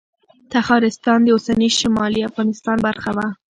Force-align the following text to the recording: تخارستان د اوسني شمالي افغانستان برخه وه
تخارستان 0.53 1.19
د 1.23 1.27
اوسني 1.35 1.69
شمالي 1.79 2.21
افغانستان 2.29 2.77
برخه 2.87 3.09
وه 3.17 3.27